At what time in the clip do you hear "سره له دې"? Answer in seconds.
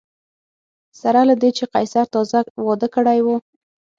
1.01-1.49